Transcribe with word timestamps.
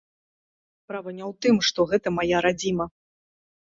Справа 0.77 1.09
не 1.19 1.21
ў 1.29 1.47
тым, 1.47 1.55
што 1.69 1.79
гэта 1.93 2.07
мая 2.19 2.37
радзіма. 2.49 2.85